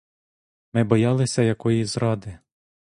Ми 0.73 0.83
боялися 0.83 1.41
якої 1.41 1.85
зради. 1.85 2.39